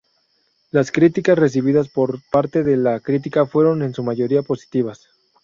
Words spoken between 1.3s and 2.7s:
recibidas por parte